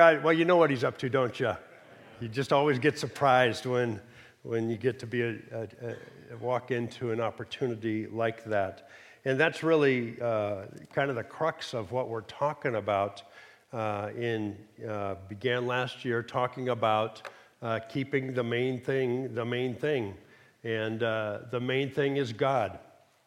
[0.00, 1.52] God, well, you know what he's up to, don't you?
[2.20, 4.00] You just always get surprised when,
[4.44, 5.66] when you get to be a, a,
[6.32, 8.90] a walk into an opportunity like that.
[9.24, 13.24] And that's really uh, kind of the crux of what we're talking about.
[13.72, 14.56] Uh, in
[14.88, 17.28] uh, began last year talking about
[17.60, 20.14] uh, keeping the main thing the main thing,
[20.62, 22.78] and uh, the main thing is God.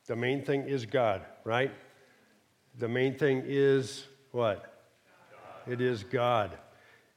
[0.06, 1.72] The main thing is God, right?
[2.80, 4.72] The main thing is what?
[5.68, 6.58] It is God.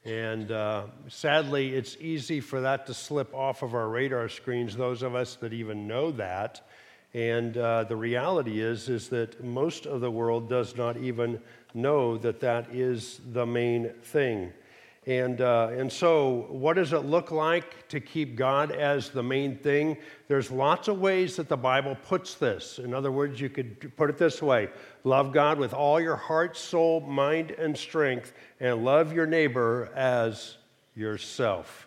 [0.05, 5.03] And uh, sadly, it's easy for that to slip off of our radar screens, those
[5.03, 6.67] of us that even know that.
[7.15, 11.41] And uh, the reality is, is that most of the world does not even
[11.73, 14.53] know that that is the main thing.
[15.07, 19.59] And, uh, and so, what does it look like to keep God as the main
[19.59, 19.99] thing?
[20.29, 22.79] There's lots of ways that the Bible puts this.
[22.79, 24.71] In other words, you could put it this way
[25.05, 30.57] love God with all your heart, soul, mind, and strength, and love your neighbor as
[30.95, 31.87] yourself.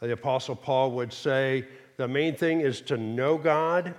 [0.00, 3.94] The Apostle Paul would say the main thing is to know God,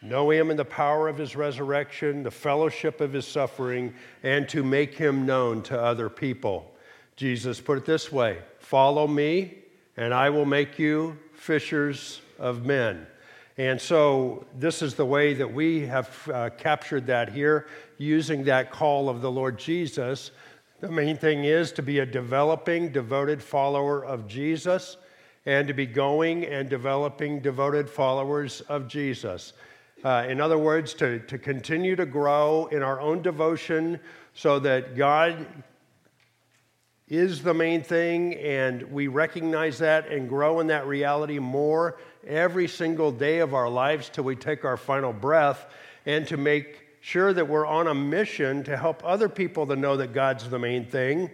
[0.00, 4.62] know Him in the power of His resurrection, the fellowship of His suffering, and to
[4.62, 6.72] make Him known to other people.
[7.16, 9.58] Jesus put it this way Follow me,
[9.96, 13.06] and I will make you fishers of men.
[13.58, 17.66] And so, this is the way that we have uh, captured that here,
[17.98, 20.30] using that call of the Lord Jesus.
[20.80, 24.96] The main thing is to be a developing, devoted follower of Jesus
[25.44, 29.52] and to be going and developing devoted followers of Jesus.
[30.04, 34.00] Uh, in other words, to, to continue to grow in our own devotion
[34.34, 35.46] so that God
[37.12, 42.66] is the main thing, and we recognize that and grow in that reality more every
[42.66, 45.66] single day of our lives till we take our final breath,
[46.06, 49.98] and to make sure that we're on a mission to help other people to know
[49.98, 51.30] that God's the main thing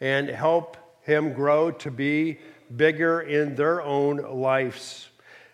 [0.00, 2.40] and help Him grow to be
[2.74, 5.10] bigger in their own lives.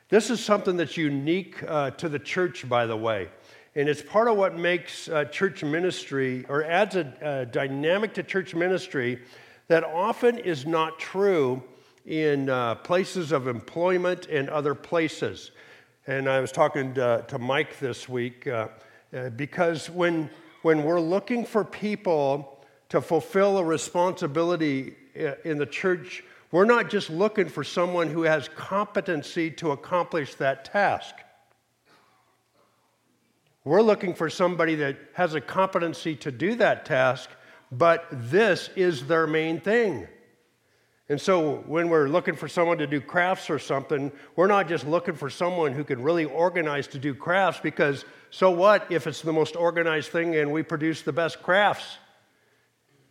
[0.08, 3.28] This is something that's unique uh, to the church, by the way.
[3.74, 8.22] And it's part of what makes uh, church ministry or adds a, a dynamic to
[8.22, 9.20] church ministry
[9.68, 11.62] that often is not true
[12.04, 15.50] in uh, places of employment and other places.
[16.06, 18.68] And I was talking to, to Mike this week uh,
[19.14, 20.30] uh, because when,
[20.62, 26.22] when we're looking for people to fulfill a responsibility uh, in the church,
[26.52, 31.16] we're not just looking for someone who has competency to accomplish that task.
[33.64, 37.30] We're looking for somebody that has a competency to do that task
[37.72, 40.06] but this is their main thing.
[41.08, 44.86] And so when we're looking for someone to do crafts or something, we're not just
[44.86, 49.22] looking for someone who can really organize to do crafts because so what if it's
[49.22, 51.98] the most organized thing and we produce the best crafts?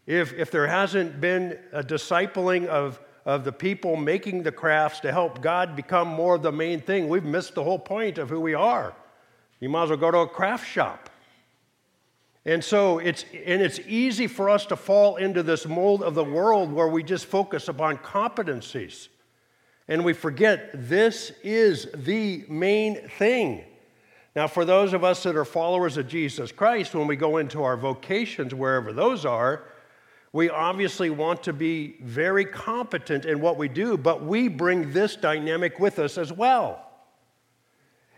[0.05, 5.11] If, if there hasn't been a discipling of, of the people making the crafts to
[5.11, 8.53] help God become more the main thing, we've missed the whole point of who we
[8.53, 8.93] are.
[9.61, 11.09] You might as well go to a craft shop.
[12.45, 16.23] And so it's and it's easy for us to fall into this mold of the
[16.23, 19.07] world where we just focus upon competencies.
[19.87, 23.63] And we forget this is the main thing.
[24.35, 27.63] Now, for those of us that are followers of Jesus Christ, when we go into
[27.63, 29.63] our vocations, wherever those are,
[30.33, 35.15] we obviously want to be very competent in what we do, but we bring this
[35.15, 36.85] dynamic with us as well.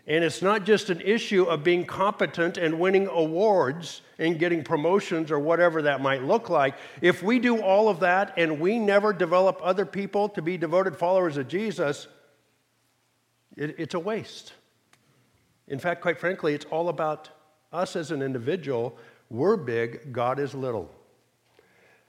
[0.08, 5.30] And it's not just an issue of being competent and winning awards and getting promotions
[5.30, 6.76] or whatever that might look like.
[7.02, 10.96] If we do all of that and we never develop other people to be devoted
[10.96, 12.08] followers of Jesus,
[13.54, 14.54] it, it's a waste.
[15.66, 17.28] In fact, quite frankly, it's all about
[17.70, 18.96] us as an individual.
[19.28, 20.90] We're big, God is little.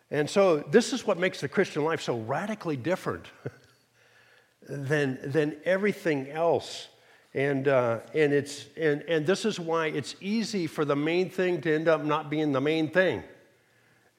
[0.10, 3.26] And so, this is what makes the Christian life so radically different
[4.70, 6.88] than, than everything else.
[7.34, 11.62] And, uh, and, it's, and, and this is why it's easy for the main thing
[11.62, 13.24] to end up not being the main thing.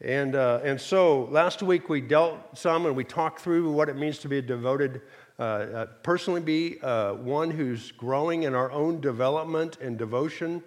[0.01, 3.97] And, uh, and so last week we dealt some and we talked through what it
[3.97, 5.03] means to be a devoted,
[5.39, 10.63] uh, uh personally be uh, one who's growing in our own development and devotion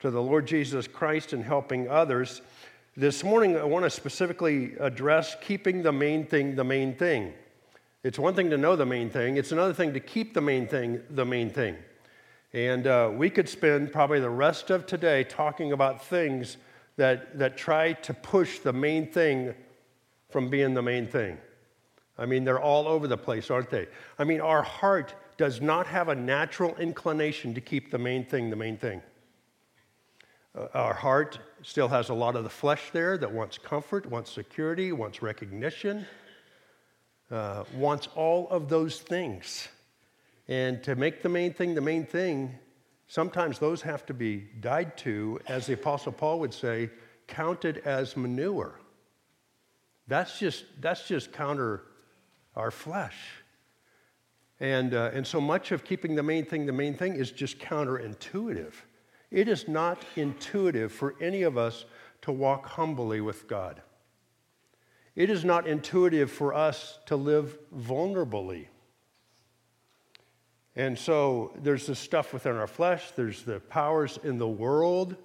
[0.00, 2.42] to the Lord Jesus Christ and helping others.
[2.96, 7.32] This morning I want to specifically address keeping the main thing the main thing.
[8.06, 10.68] It's one thing to know the main thing, it's another thing to keep the main
[10.68, 11.74] thing the main thing.
[12.52, 16.56] And uh, we could spend probably the rest of today talking about things
[16.98, 19.54] that, that try to push the main thing
[20.30, 21.36] from being the main thing.
[22.16, 23.88] I mean, they're all over the place, aren't they?
[24.20, 28.50] I mean, our heart does not have a natural inclination to keep the main thing
[28.50, 29.02] the main thing.
[30.56, 34.30] Uh, our heart still has a lot of the flesh there that wants comfort, wants
[34.30, 36.06] security, wants recognition,
[37.30, 39.68] uh, wants all of those things.
[40.48, 42.54] And to make the main thing the main thing,
[43.08, 46.90] sometimes those have to be died to, as the Apostle Paul would say,
[47.26, 48.78] counted as manure.
[50.08, 51.82] That's just, that's just counter
[52.54, 53.16] our flesh.
[54.60, 57.58] And, uh, and so much of keeping the main thing the main thing is just
[57.58, 58.72] counterintuitive.
[59.30, 61.84] It is not intuitive for any of us
[62.22, 63.82] to walk humbly with God.
[65.16, 68.66] It is not intuitive for us to live vulnerably.
[70.76, 75.16] And so there's the stuff within our flesh, there's the powers in the world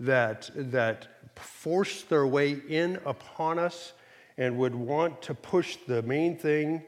[0.00, 1.06] that, that
[1.36, 3.92] force their way in upon us
[4.36, 6.82] and would want to push the main thing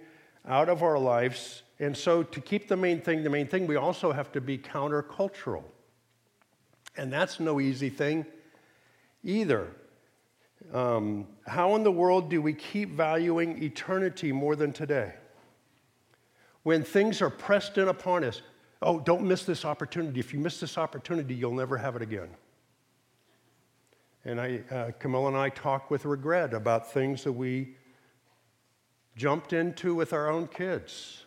[0.48, 1.62] out of our lives.
[1.78, 4.58] And so, to keep the main thing the main thing, we also have to be
[4.58, 5.62] countercultural.
[6.96, 8.26] And that's no easy thing
[9.22, 9.68] either.
[10.72, 15.14] Um, how in the world do we keep valuing eternity more than today?
[16.62, 18.42] When things are pressed in upon us,
[18.80, 20.20] oh, don't miss this opportunity.
[20.20, 22.28] If you miss this opportunity, you'll never have it again.
[24.24, 27.76] And I, uh, Camilla and I talk with regret about things that we
[29.16, 31.24] jumped into with our own kids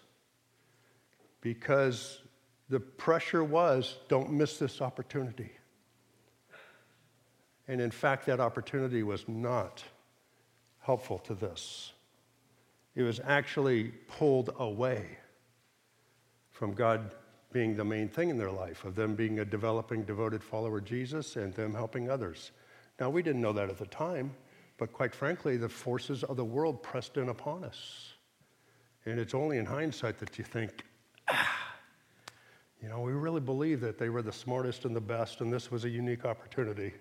[1.41, 2.21] because
[2.69, 5.51] the pressure was don't miss this opportunity.
[7.67, 9.83] And in fact, that opportunity was not
[10.79, 11.93] helpful to this.
[12.95, 15.17] It was actually pulled away
[16.51, 17.11] from God
[17.51, 20.85] being the main thing in their life, of them being a developing, devoted follower of
[20.85, 22.51] Jesus and them helping others.
[22.99, 24.33] Now, we didn't know that at the time,
[24.77, 28.13] but quite frankly, the forces of the world pressed in upon us.
[29.05, 30.83] And it's only in hindsight that you think,
[31.29, 31.75] ah,
[32.81, 35.71] you know, we really believe that they were the smartest and the best, and this
[35.71, 36.93] was a unique opportunity.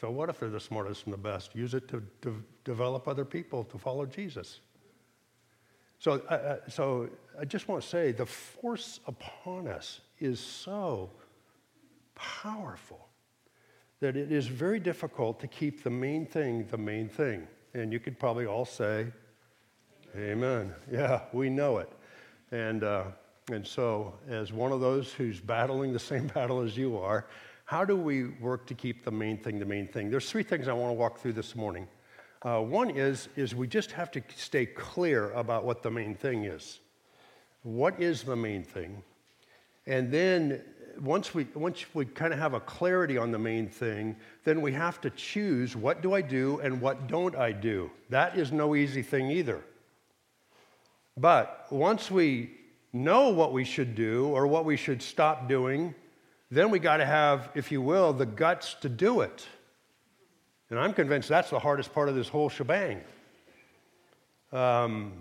[0.00, 1.54] So, what if they're the smartest and the best?
[1.54, 2.02] Use it to,
[2.64, 4.60] develop other people to follow Jesus.
[5.98, 11.10] So, uh, uh so, I just want to say the force upon us is so
[12.14, 13.08] powerful
[14.00, 17.46] that it is very difficult to keep the main thing the main thing.
[17.74, 19.06] And you could probably all say,
[20.16, 20.74] Amen.
[20.90, 21.92] Yeah, we know it.
[22.52, 23.04] And, uh,
[23.52, 27.26] and so, as one of those who's battling the same battle as you are,
[27.70, 30.10] how do we work to keep the main thing the main thing?
[30.10, 31.86] There's three things I want to walk through this morning.
[32.42, 36.46] Uh, one is, is we just have to stay clear about what the main thing
[36.46, 36.80] is.
[37.62, 39.04] What is the main thing?
[39.86, 40.62] And then
[41.00, 44.72] once we, once we kind of have a clarity on the main thing, then we
[44.72, 47.88] have to choose what do I do and what don't I do.
[48.08, 49.60] That is no easy thing either.
[51.16, 52.50] But once we
[52.92, 55.94] know what we should do or what we should stop doing,
[56.50, 59.46] then we got to have, if you will, the guts to do it.
[60.70, 63.00] And I'm convinced that's the hardest part of this whole shebang.
[64.52, 65.12] Um,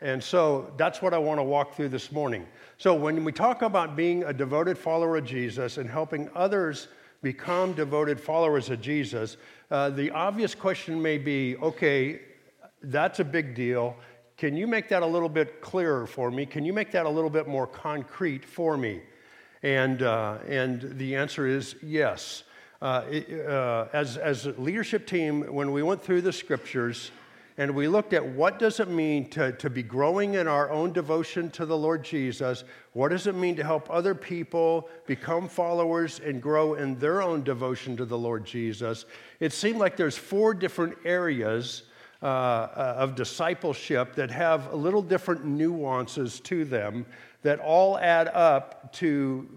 [0.00, 2.46] and so that's what I want to walk through this morning.
[2.76, 6.88] So, when we talk about being a devoted follower of Jesus and helping others
[7.22, 9.36] become devoted followers of Jesus,
[9.70, 12.20] uh, the obvious question may be okay,
[12.82, 13.96] that's a big deal.
[14.36, 16.46] Can you make that a little bit clearer for me?
[16.46, 19.02] Can you make that a little bit more concrete for me?
[19.62, 22.44] And, uh, and the answer is yes.
[22.80, 23.04] Uh,
[23.46, 27.12] uh, as, as a leadership team, when we went through the scriptures,
[27.58, 30.92] and we looked at what does it mean to, to be growing in our own
[30.92, 32.64] devotion to the Lord Jesus?
[32.92, 37.42] What does it mean to help other people become followers and grow in their own
[37.42, 39.04] devotion to the Lord Jesus?
[39.38, 41.84] It seemed like there's four different areas
[42.22, 47.04] uh, uh of discipleship that have a little different nuances to them
[47.42, 49.48] that all add up to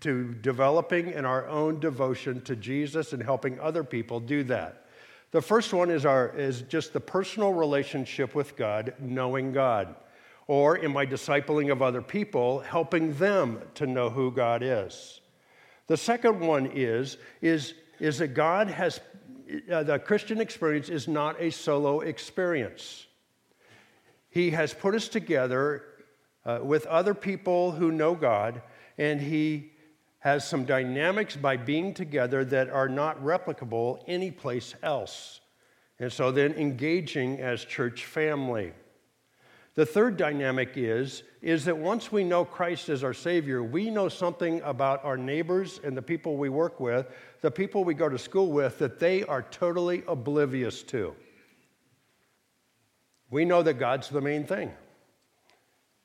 [0.00, 4.86] to developing in our own devotion to Jesus and helping other people do that.
[5.32, 9.94] The first one is, our, is just the personal relationship with God, knowing God.
[10.46, 15.20] Or in my discipling of other people, helping them to know who God is.
[15.86, 19.00] The second one is, is, is that God has,
[19.70, 23.06] uh, the Christian experience is not a solo experience.
[24.30, 25.84] He has put us together
[26.44, 28.62] uh, with other people who know God,
[28.98, 29.72] and He
[30.20, 35.40] has some dynamics by being together that are not replicable anyplace else.
[35.98, 38.72] And so then engaging as church family.
[39.74, 44.08] The third dynamic is, is that once we know Christ as our Savior, we know
[44.08, 47.06] something about our neighbors and the people we work with,
[47.40, 51.14] the people we go to school with, that they are totally oblivious to.
[53.30, 54.72] We know that God's the main thing.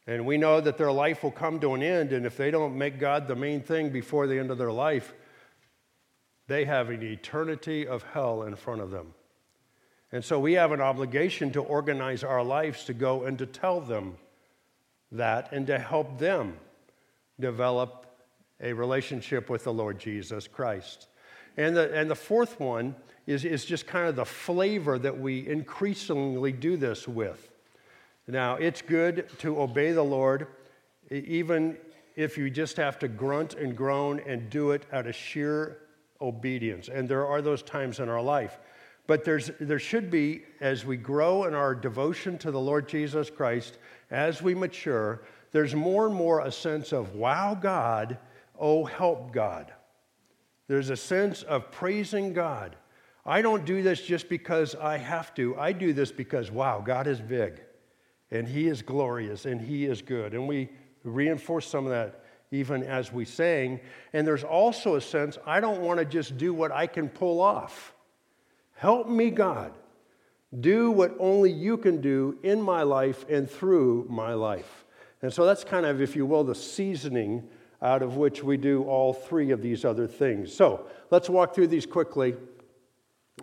[0.07, 2.77] And we know that their life will come to an end, and if they don't
[2.77, 5.13] make God the main thing before the end of their life,
[6.47, 9.13] they have an eternity of hell in front of them.
[10.11, 13.81] And so we have an obligation to organize our lives to go and to tell
[13.81, 14.15] them
[15.11, 16.57] that and to help them
[17.39, 18.05] develop
[18.61, 21.07] a relationship with the Lord Jesus Christ.
[21.57, 22.95] And the, and the fourth one
[23.25, 27.49] is, is just kind of the flavor that we increasingly do this with.
[28.27, 30.47] Now, it's good to obey the Lord,
[31.11, 31.77] even
[32.15, 35.77] if you just have to grunt and groan and do it out of sheer
[36.19, 36.89] obedience.
[36.89, 38.57] And there are those times in our life.
[39.07, 43.29] But there's, there should be, as we grow in our devotion to the Lord Jesus
[43.29, 43.77] Christ,
[44.11, 48.17] as we mature, there's more and more a sense of, wow, God,
[48.59, 49.71] oh, help God.
[50.67, 52.75] There's a sense of praising God.
[53.25, 55.57] I don't do this just because I have to.
[55.57, 57.61] I do this because, wow, God is big
[58.31, 60.33] and He is glorious and He is good.
[60.33, 60.69] And we
[61.03, 63.79] reinforce some of that even as we sang.
[64.13, 67.41] And there's also a sense I don't want to just do what I can pull
[67.41, 67.93] off.
[68.77, 69.73] Help me, God.
[70.59, 74.85] Do what only you can do in my life and through my life.
[75.21, 77.47] And so that's kind of, if you will, the seasoning
[77.81, 80.53] out of which we do all three of these other things.
[80.53, 82.35] So let's walk through these quickly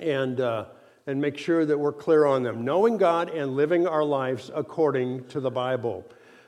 [0.01, 0.67] and, uh,
[1.07, 2.65] and make sure that we're clear on them.
[2.65, 6.05] Knowing God and living our lives according to the Bible.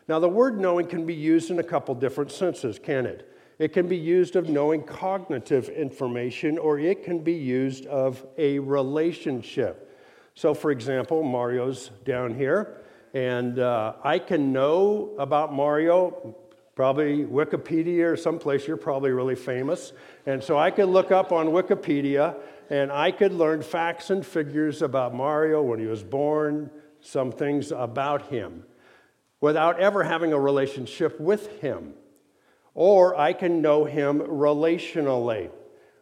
[0.09, 3.36] Now, the word knowing can be used in a couple different senses, can it?
[3.59, 8.59] It can be used of knowing cognitive information, or it can be used of a
[8.59, 9.91] relationship.
[10.35, 12.83] So, for example, Mario's down here,
[13.15, 16.37] and uh, I can know about Mario,
[16.75, 18.69] probably Wikipedia or someplace.
[18.69, 19.95] You're probably really famous.
[20.27, 22.37] And so I could look up on Wikipedia
[22.69, 26.71] and I could learn facts and figures about Mario when he was born,
[27.01, 28.65] some things about him,
[29.41, 31.95] without ever having a relationship with him.
[32.77, 35.51] Or I can know him relationally.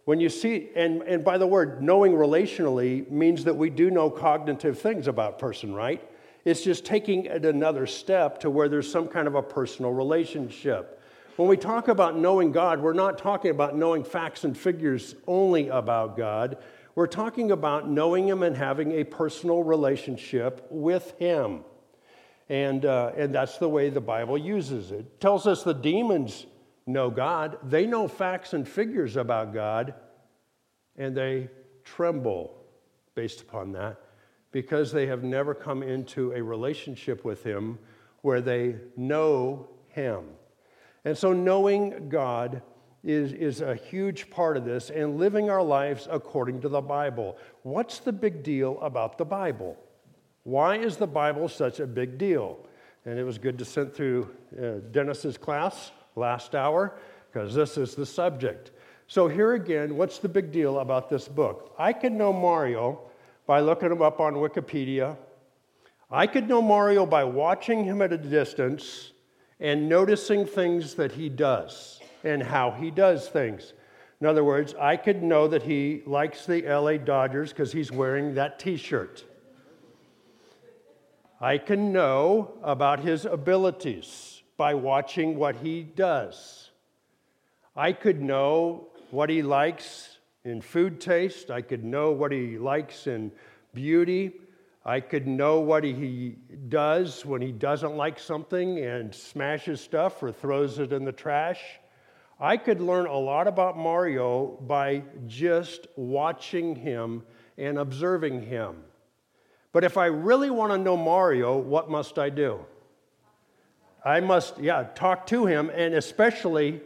[0.06, 4.10] When you see, and, and by the word, knowing relationally means that we do know
[4.10, 6.02] cognitive things about person, right?
[6.44, 11.00] It's just taking it another step to where there's some kind of a personal relationship.
[11.36, 15.68] When we talk about knowing God, we're not talking about knowing facts and figures only
[15.68, 16.58] about God.
[16.96, 21.60] We're talking about knowing Him and having a personal relationship with Him.
[22.48, 24.96] And, uh, and that's the way the Bible uses it.
[24.96, 25.20] it.
[25.20, 26.46] Tells us the demons
[26.86, 29.94] know God, they know facts and figures about God,
[30.96, 31.48] and they
[31.84, 32.56] tremble
[33.14, 34.00] based upon that
[34.52, 37.78] because they have never come into a relationship with Him
[38.22, 40.24] where they know Him.
[41.04, 42.62] And so, knowing God
[43.02, 47.36] is, is a huge part of this and living our lives according to the Bible.
[47.62, 49.76] What's the big deal about the Bible?
[50.44, 52.58] Why is the Bible such a big deal?
[53.04, 56.96] And it was good to sit through uh, Dennis's class last hour
[57.32, 58.70] because this is the subject.
[59.06, 61.74] So, here again, what's the big deal about this book?
[61.78, 63.00] I can know Mario
[63.46, 65.16] by looking him up on Wikipedia.
[66.10, 69.12] I could know Mario by watching him at a distance
[69.60, 73.74] and noticing things that he does and how he does things.
[74.20, 78.34] In other words, I could know that he likes the LA Dodgers because he's wearing
[78.34, 79.24] that t shirt.
[81.40, 86.70] I can know about his abilities by watching what he does.
[87.76, 93.06] I could know what he likes in food taste, I could know what he likes
[93.06, 93.32] in
[93.72, 94.32] beauty.
[94.86, 96.36] I could know what he
[96.68, 101.62] does when he doesn't like something and smashes stuff or throws it in the trash.
[102.38, 107.22] I could learn a lot about Mario by just watching him
[107.56, 108.76] and observing him.
[109.72, 112.60] But if I really want to know Mario, what must I do?
[114.04, 116.82] I must, yeah, talk to him and especially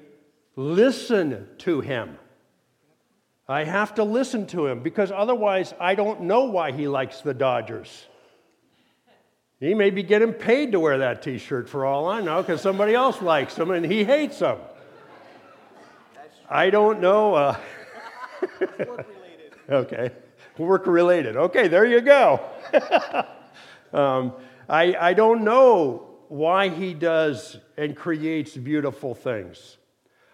[0.54, 2.16] listen to him.
[3.48, 7.34] I have to listen to him because otherwise I don't know why he likes the
[7.34, 8.06] Dodgers.
[9.58, 12.60] He may be getting paid to wear that t shirt for all I know because
[12.60, 14.58] somebody else likes them and he hates them.
[16.48, 17.34] I don't know.
[17.34, 17.56] Uh...
[18.60, 19.04] Work related.
[19.70, 20.10] Okay,
[20.56, 21.36] work related.
[21.36, 22.40] Okay, there you go.
[23.92, 24.32] um,
[24.66, 29.78] I, I don't know why he does and creates beautiful things.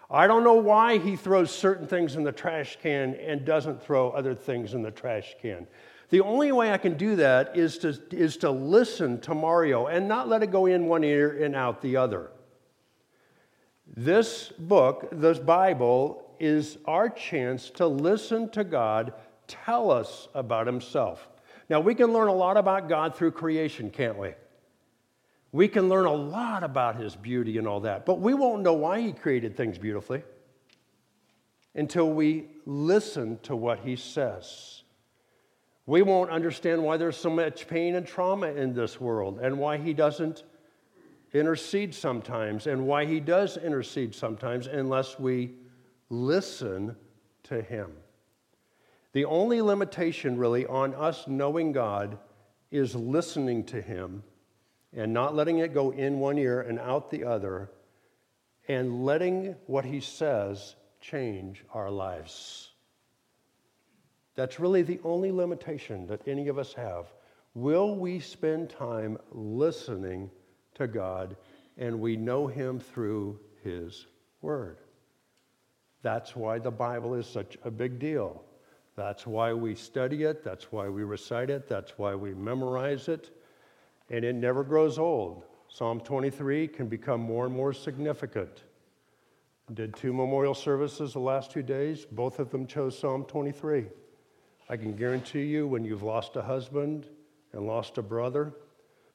[0.09, 4.11] I don't know why he throws certain things in the trash can and doesn't throw
[4.11, 5.67] other things in the trash can.
[6.09, 10.07] The only way I can do that is to, is to listen to Mario and
[10.07, 12.29] not let it go in one ear and out the other.
[13.87, 19.13] This book, this Bible, is our chance to listen to God
[19.47, 21.27] tell us about himself.
[21.69, 24.33] Now, we can learn a lot about God through creation, can't we?
[25.55, 28.73] We can learn a lot about his beauty and all that, but we won't know
[28.73, 30.21] why he created things beautifully.
[31.73, 34.83] until we listen to what He says.
[35.85, 39.77] We won't understand why there's so much pain and trauma in this world and why
[39.77, 40.43] He doesn't
[41.33, 45.51] intercede sometimes and why He does intercede sometimes unless we
[46.09, 46.95] listen
[47.43, 47.91] to Him.
[49.13, 52.17] The only limitation, really, on us knowing God
[52.71, 54.23] is listening to Him
[54.95, 57.69] and not letting it go in one ear and out the other,
[58.67, 62.71] and letting what He says change our lives.
[64.35, 67.05] That's really the only limitation that any of us have.
[67.53, 70.29] Will we spend time listening
[70.75, 71.37] to God
[71.77, 74.07] and we know Him through His
[74.41, 74.77] Word?
[76.01, 78.43] That's why the Bible is such a big deal.
[78.95, 80.43] That's why we study it.
[80.43, 81.67] That's why we recite it.
[81.67, 83.29] That's why we memorize it.
[84.09, 85.43] And it never grows old.
[85.67, 88.63] Psalm 23 can become more and more significant.
[89.73, 92.05] Did two memorial services the last two days.
[92.05, 93.87] Both of them chose Psalm 23.
[94.69, 97.07] I can guarantee you, when you've lost a husband
[97.53, 98.53] and lost a brother,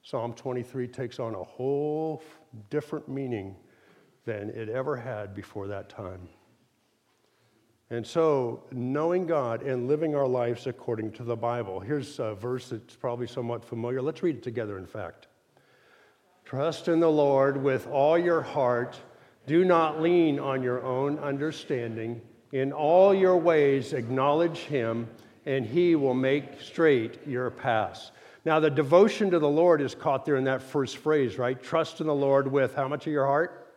[0.01, 2.23] Psalm 23 takes on a whole
[2.69, 3.55] different meaning
[4.25, 6.27] than it ever had before that time.
[7.91, 11.79] And so, knowing God and living our lives according to the Bible.
[11.79, 14.01] Here's a verse that's probably somewhat familiar.
[14.01, 15.27] Let's read it together, in fact.
[16.45, 18.97] Trust in the Lord with all your heart.
[19.45, 22.21] Do not lean on your own understanding.
[22.53, 25.07] In all your ways, acknowledge Him
[25.45, 28.11] and he will make straight your paths.
[28.45, 31.61] Now, the devotion to the Lord is caught there in that first phrase, right?
[31.61, 33.67] Trust in the Lord with how much of your heart?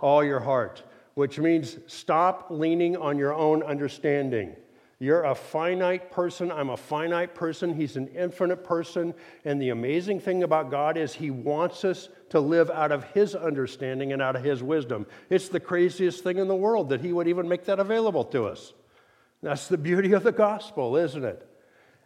[0.00, 0.82] All your heart,
[1.14, 4.54] which means stop leaning on your own understanding.
[5.00, 6.50] You're a finite person.
[6.50, 7.74] I'm a finite person.
[7.74, 9.12] He's an infinite person.
[9.44, 13.34] And the amazing thing about God is He wants us to live out of His
[13.34, 15.06] understanding and out of His wisdom.
[15.30, 18.44] It's the craziest thing in the world that He would even make that available to
[18.44, 18.72] us.
[19.42, 21.46] That's the beauty of the gospel, isn't it?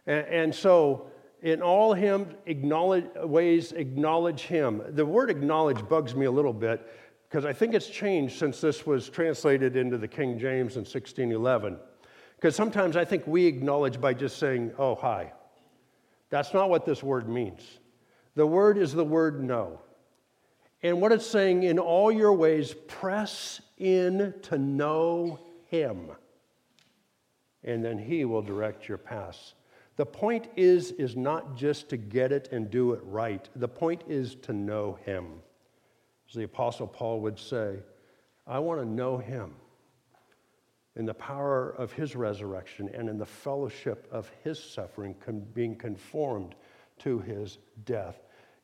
[0.05, 1.09] And, and so,
[1.41, 4.81] in all him acknowledge, ways, acknowledge him.
[4.89, 6.85] The word acknowledge bugs me a little bit
[7.29, 11.77] because I think it's changed since this was translated into the King James in 1611.
[12.35, 15.31] Because sometimes I think we acknowledge by just saying, oh, hi.
[16.29, 17.61] That's not what this word means.
[18.35, 19.79] The word is the word know.
[20.81, 26.11] And what it's saying, in all your ways, press in to know him
[27.63, 29.53] and then He will direct your paths.
[29.97, 33.47] The point is, is not just to get it and do it right.
[33.55, 35.41] The point is to know Him.
[36.29, 37.79] As the Apostle Paul would say,
[38.45, 39.55] I want to know Him
[40.95, 45.15] in the power of His resurrection and in the fellowship of His suffering,
[45.53, 46.55] being conformed
[46.99, 48.21] to His death.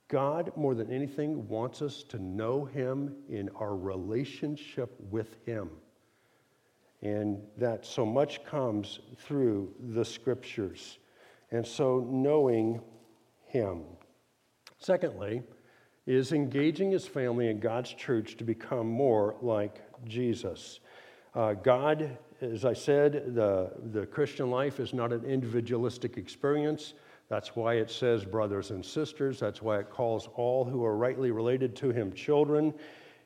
[0.07, 5.69] God, more than anything, wants us to know Him in our relationship with Him
[7.05, 10.97] and that so much comes through the scriptures.
[11.51, 12.81] And so knowing
[13.45, 13.83] Him.
[14.79, 15.43] Secondly,
[16.05, 20.79] is engaging his family in God's church to become more like Jesus.
[21.33, 26.93] Uh, God, as I said, the, the Christian life is not an individualistic experience.
[27.27, 29.39] That's why it says brothers and sisters.
[29.39, 32.73] That's why it calls all who are rightly related to him children.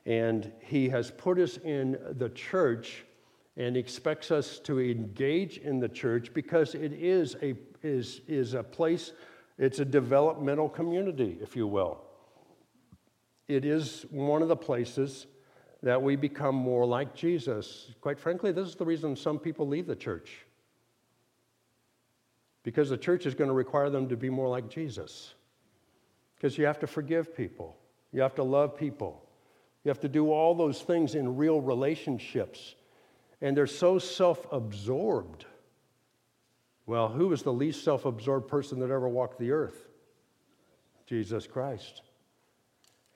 [0.05, 3.03] And he has put us in the church
[3.57, 8.63] and expects us to engage in the church because it is a, is, is a
[8.63, 9.11] place,
[9.57, 12.08] it's a developmental community, if you will.
[13.49, 15.27] It is one of the places
[15.83, 17.91] that we become more like Jesus.
[17.99, 20.45] Quite frankly, this is the reason some people leave the church.
[22.63, 25.33] Because the church is going to require them to be more like Jesus.
[26.35, 27.75] Because you have to forgive people,
[28.13, 29.21] you have to love people,
[29.83, 32.75] you have to do all those things in real relationships
[33.41, 35.45] and they're so self absorbed.
[36.85, 39.87] Well, who was the least self absorbed person that ever walked the earth?
[41.05, 42.01] Jesus Christ.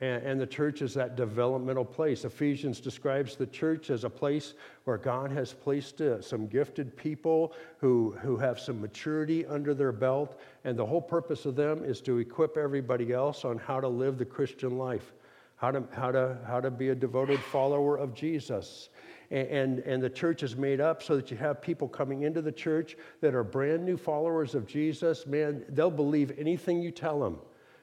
[0.04, 2.26] And, and, the church is that developmental place.
[2.26, 7.54] Ephesians describes the church as a place where God has placed uh, some gifted people
[7.78, 10.42] who, who have some maturity under their belt.
[10.66, 14.18] And the whole purpose of them is to equip everybody else on how to live
[14.18, 15.14] the Christian life,
[15.56, 18.90] how to, how to, how to be a devoted follower of Jesus
[19.32, 22.52] and, and the church is made up so that you have people coming into the
[22.52, 27.40] church that are brand new followers of Jesus, man, they'll believe anything you tell them.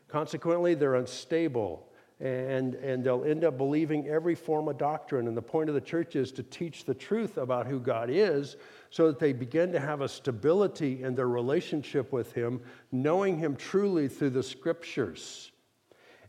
[0.06, 1.89] Consequently, they're unstable
[2.20, 5.26] and, and they'll end up believing every form of doctrine.
[5.26, 8.56] And the point of the church is to teach the truth about who God is
[8.90, 12.60] so that they begin to have a stability in their relationship with Him,
[12.92, 15.50] knowing Him truly through the scriptures.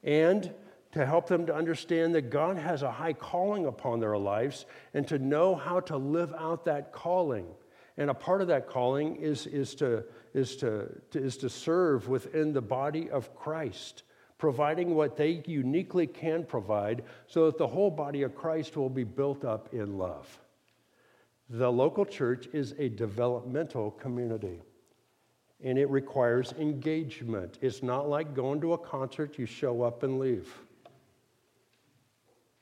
[0.04, 0.54] And
[0.94, 5.08] to help them to understand that God has a high calling upon their lives and
[5.08, 7.48] to know how to live out that calling.
[7.98, 12.54] And a part of that calling is, is, to, is, to, is to serve within
[12.54, 14.04] the body of Christ,
[14.42, 19.04] providing what they uniquely can provide so that the whole body of Christ will be
[19.04, 20.40] built up in love.
[21.52, 24.60] The local church is a developmental community
[25.64, 27.60] and it requires engagement.
[27.62, 30.52] It's not like going to a concert, you show up and leave.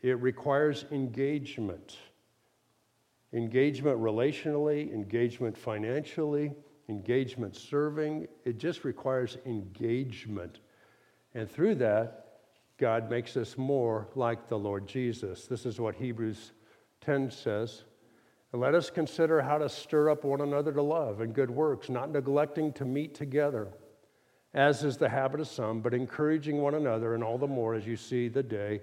[0.02, 1.98] It requires engagement
[3.32, 6.52] engagement relationally, engagement financially,
[6.90, 8.28] engagement serving.
[8.44, 10.60] It just requires engagement.
[11.34, 12.26] And through that,
[12.78, 15.46] God makes us more like the Lord Jesus.
[15.46, 16.54] This is what Hebrews
[17.02, 17.84] 10 says.
[18.52, 22.12] Let us consider how to stir up one another to love and good works, not
[22.12, 23.68] neglecting to meet together,
[24.56, 27.86] as is the habit of some, but encouraging one another, and all the more as
[27.86, 28.82] you see the day,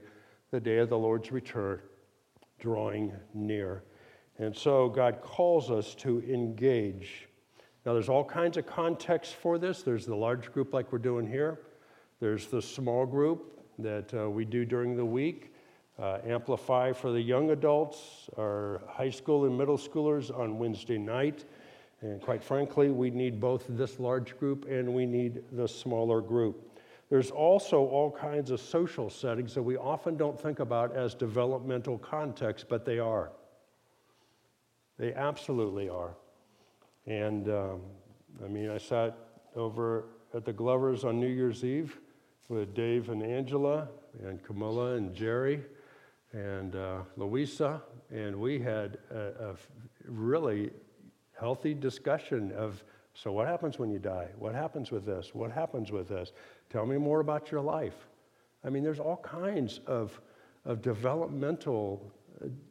[0.52, 1.80] the day of the Lord's return
[2.60, 3.82] drawing near.
[4.38, 7.28] And so God calls us to engage.
[7.84, 9.82] Now, there's all kinds of contexts for this.
[9.82, 11.60] There's the large group, like we're doing here,
[12.20, 15.52] there's the small group that uh, we do during the week.
[15.98, 21.44] Uh, Amplify for the young adults, our high school and middle schoolers on Wednesday night.
[22.02, 26.70] And quite frankly, we need both this large group and we need the smaller group.
[27.08, 31.98] There's also all kinds of social settings that we often don't think about as developmental
[31.98, 33.30] contexts, but they are.
[34.98, 36.16] They absolutely are.
[37.06, 37.80] And um,
[38.44, 39.16] I mean, I sat
[39.54, 41.98] over at the Glovers on New Year's Eve
[42.48, 43.88] with Dave and Angela
[44.22, 45.62] and Camilla and Jerry
[46.32, 49.56] and uh, Louisa, and we had a, a
[50.06, 50.70] really
[51.38, 52.82] healthy discussion of
[53.14, 54.28] so what happens when you die?
[54.38, 55.34] What happens with this?
[55.34, 56.32] What happens with this?
[56.68, 58.06] Tell me more about your life.
[58.62, 60.20] I mean, there's all kinds of,
[60.66, 62.12] of developmental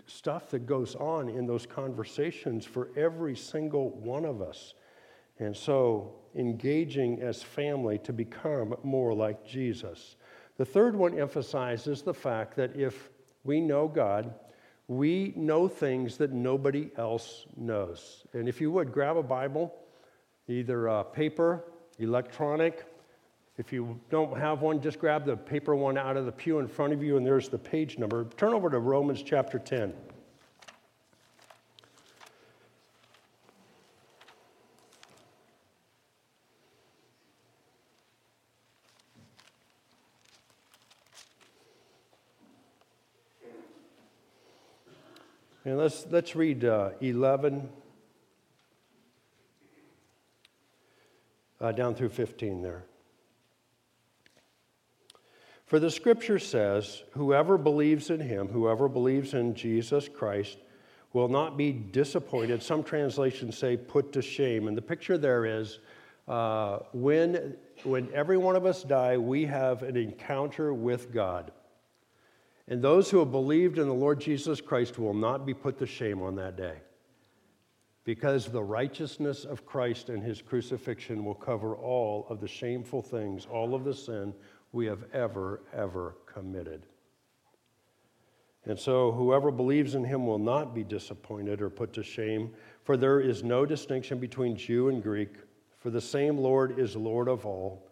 [0.06, 4.76] stuff that goes on in those conversations for every single one of us.
[5.40, 10.16] And so, engaging as family to become more like Jesus.
[10.58, 13.10] The third one emphasizes the fact that if
[13.44, 14.34] we know God,
[14.88, 18.26] we know things that nobody else knows.
[18.34, 19.74] And if you would, grab a Bible,
[20.48, 21.64] either uh, paper,
[22.00, 22.86] electronic,
[23.58, 26.68] if you don't have one, just grab the paper one out of the pew in
[26.68, 28.26] front of you, and there's the page number.
[28.38, 29.94] Turn over to Romans chapter 10.
[45.86, 47.70] Let's, let's read uh, 11
[51.62, 52.86] uh, down through 15 there.
[55.68, 60.58] For the scripture says, Whoever believes in him, whoever believes in Jesus Christ,
[61.14, 62.64] will not be disappointed.
[62.64, 64.68] Some translations say put to shame.
[64.68, 65.78] And the picture there is
[66.28, 71.52] uh, when, when every one of us die, we have an encounter with God.
[72.68, 75.86] And those who have believed in the Lord Jesus Christ will not be put to
[75.86, 76.78] shame on that day.
[78.04, 83.46] Because the righteousness of Christ and his crucifixion will cover all of the shameful things,
[83.46, 84.34] all of the sin
[84.72, 86.86] we have ever, ever committed.
[88.66, 92.52] And so, whoever believes in him will not be disappointed or put to shame,
[92.84, 95.36] for there is no distinction between Jew and Greek,
[95.78, 97.88] for the same Lord is Lord of all.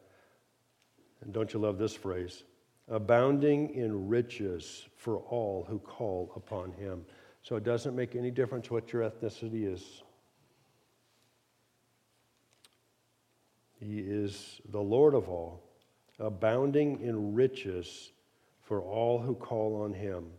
[1.21, 2.43] And don't you love this phrase?
[2.89, 7.05] Abounding in riches for all who call upon him.
[7.41, 10.03] So it doesn't make any difference what your ethnicity is.
[13.79, 15.63] He is the Lord of all
[16.19, 18.11] abounding in riches
[18.61, 20.31] for all who call on him.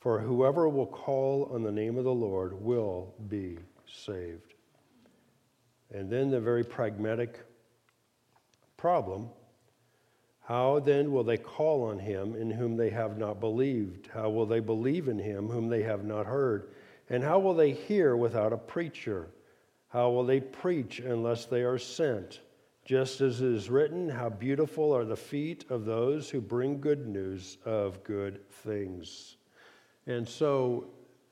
[0.00, 4.54] For whoever will call on the name of the Lord will be saved.
[5.92, 7.40] And then the very pragmatic
[8.76, 9.28] problem
[10.46, 14.08] how then will they call on him in whom they have not believed?
[14.14, 16.70] How will they believe in him whom they have not heard?
[17.10, 19.26] And how will they hear without a preacher?
[19.88, 22.42] How will they preach unless they are sent?
[22.84, 27.08] Just as it is written, How beautiful are the feet of those who bring good
[27.08, 29.38] news of good things.
[30.06, 30.86] And so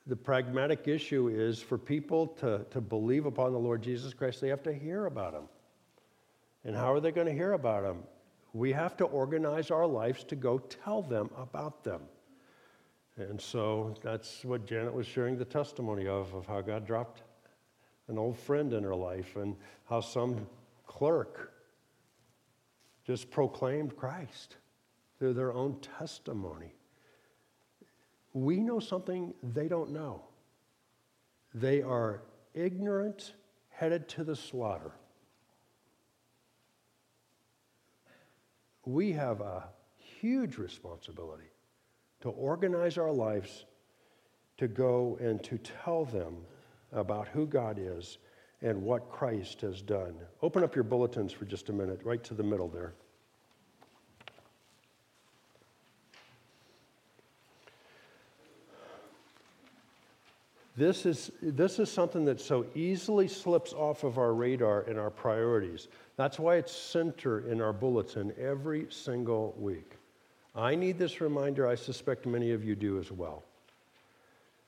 [0.09, 4.49] the pragmatic issue is for people to, to believe upon the Lord Jesus Christ, they
[4.49, 5.45] have to hear about him.
[6.65, 7.99] And how are they going to hear about him?
[8.55, 12.01] We have to organize our lives to go tell them about them.
[13.17, 17.23] And so that's what Janet was sharing the testimony of, of how God dropped
[18.09, 20.47] an old friend in her life and how some
[20.87, 21.53] clerk
[23.05, 24.57] just proclaimed Christ.
[25.19, 26.75] through their own testimony.
[28.33, 30.23] We know something they don't know.
[31.55, 33.35] They are ignorant,
[33.71, 34.93] headed to the slaughter.
[38.87, 39.65] We have a
[39.97, 41.51] huge responsibility
[42.21, 43.65] to organize our lives
[44.57, 46.37] to go and to tell them
[46.93, 48.19] about who God is
[48.63, 50.15] and what Christ has done.
[50.43, 52.95] Open up your bulletins for just a minute, right to the middle there.
[60.77, 65.11] This is, this is something that so easily slips off of our radar in our
[65.11, 65.87] priorities.
[66.17, 69.93] That's why it's center in our bulletin every single week.
[70.57, 71.67] I need this reminder.
[71.67, 73.45] I suspect many of you do as well.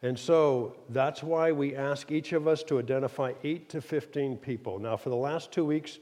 [0.02, 4.78] And so that's why we ask each of us to identify 8 to 15 people.
[4.78, 5.98] Now, for the last two weeks,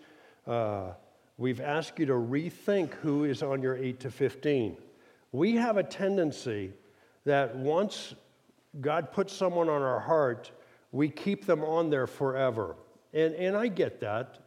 [0.47, 0.91] uh,
[1.39, 4.77] we've asked you to rethink who is on your 8 to 15.
[5.33, 6.73] We have a tendency
[7.25, 8.15] that once
[8.81, 10.51] God puts someone on our heart,
[10.93, 12.77] we keep them on there forever.
[13.13, 14.39] And, and I get that.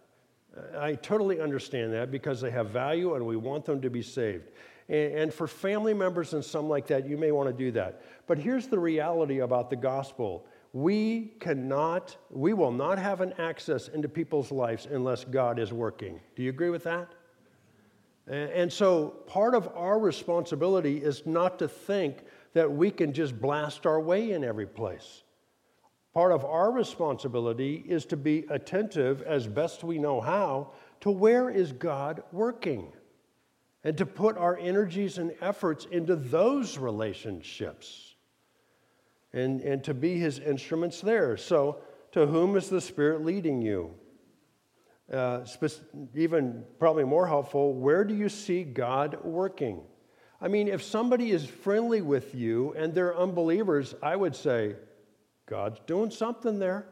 [0.77, 4.49] I totally understand that because they have value and we want them to be saved.
[4.89, 8.01] And, and for family members and some like that, you may want to do that.
[8.25, 13.87] But here's the reality about the gospel we cannot, we will not have an access
[13.87, 16.19] into people's lives unless God is working.
[16.35, 17.13] Do you agree with that?
[18.27, 22.25] And so part of our responsibility is not to think
[22.57, 25.21] that we can just blast our way in every place.
[26.11, 31.51] Part of our responsibility is to be attentive as best we know how to where
[31.51, 32.91] is God working
[33.83, 38.15] and to put our energies and efforts into those relationships
[39.33, 41.37] and, and to be his instruments there.
[41.37, 41.77] So,
[42.13, 43.93] to whom is the Spirit leading you?
[45.13, 45.45] Uh,
[46.15, 49.83] even probably more helpful, where do you see God working?
[50.39, 54.75] I mean, if somebody is friendly with you and they're unbelievers, I would say,
[55.47, 56.85] God's doing something there.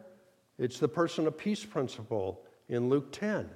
[0.58, 3.50] It's the person of peace principle in Luke 10.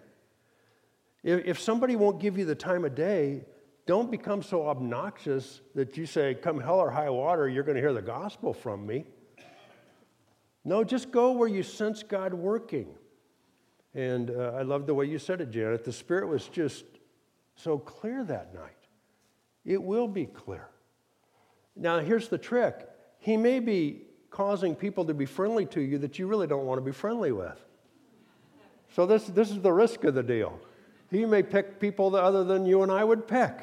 [1.23, 3.41] If somebody won't give you the time of day,
[3.85, 7.81] don't become so obnoxious that you say, Come hell or high water, you're going to
[7.81, 9.05] hear the gospel from me.
[10.63, 12.87] No, just go where you sense God working.
[13.95, 15.83] And uh, I love the way you said it, Janet.
[15.83, 16.85] The Spirit was just
[17.55, 18.78] so clear that night.
[19.65, 20.69] It will be clear.
[21.75, 22.87] Now, here's the trick
[23.19, 26.77] He may be causing people to be friendly to you that you really don't want
[26.79, 27.59] to be friendly with.
[28.95, 30.59] So, this, this is the risk of the deal.
[31.11, 33.53] He may pick people other than you and I would pick.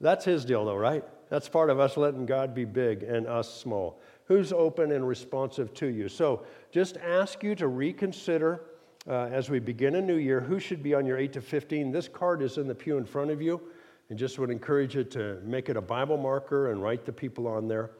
[0.00, 1.04] That's his deal, though, right?
[1.30, 4.00] That's part of us letting God be big and us small.
[4.24, 6.08] Who's open and responsive to you?
[6.08, 8.62] So, just ask you to reconsider
[9.08, 11.90] uh, as we begin a new year who should be on your 8 to 15.
[11.90, 13.60] This card is in the pew in front of you
[14.10, 17.46] and just would encourage you to make it a Bible marker and write the people
[17.46, 17.90] on there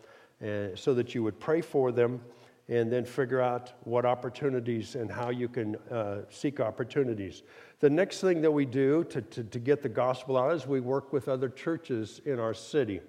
[0.43, 2.21] uh, so that you would pray for them
[2.69, 7.43] and then figure out what opportunities and how you can uh, seek opportunities.
[7.81, 10.81] The next thing that we do to, to, to, get the gospel out is we
[10.81, 13.01] work with other churches in our city.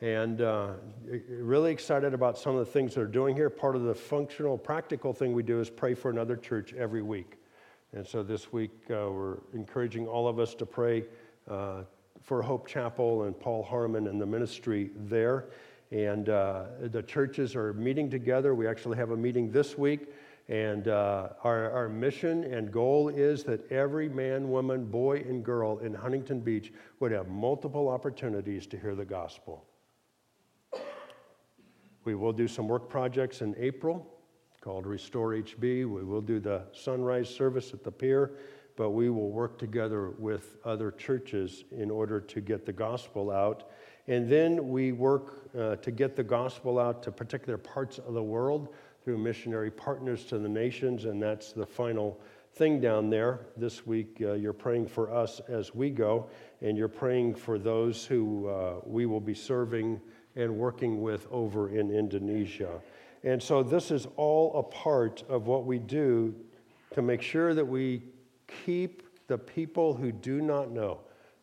[0.00, 0.72] And uh,
[1.28, 3.50] really excited about some of the things they're doing here.
[3.50, 7.36] Part of the functional, practical thing we do is pray for another church every week.
[7.92, 11.04] And so this week, uh, we're encouraging all of us to pray
[11.48, 11.82] uh,
[12.22, 15.46] for Hope Chapel and Paul Harmon and the ministry there.
[15.90, 18.54] And uh, the churches are meeting together.
[18.54, 20.08] We actually have a meeting this week.
[20.48, 25.78] And uh, our, our mission and goal is that every man, woman, boy, and girl
[25.78, 29.64] in Huntington Beach would have multiple opportunities to hear the gospel.
[32.04, 34.06] We will do some work projects in April
[34.60, 35.60] called Restore HB.
[35.60, 38.32] We will do the sunrise service at the pier
[38.80, 43.68] but we will work together with other churches in order to get the gospel out.
[44.08, 48.22] And then we work uh, to get the gospel out to particular parts of the
[48.22, 52.18] world through missionary partners to the nations, and that's the final
[52.54, 53.48] thing down there.
[53.54, 56.30] This week, uh, you're praying for us as we go,
[56.62, 60.00] and you're praying for those who uh, we will be serving
[60.36, 62.80] and working with over in Indonesia.
[63.24, 66.34] And so, this is all a part of what we do
[66.94, 68.04] to make sure that we
[68.64, 71.00] keep the people who do not know,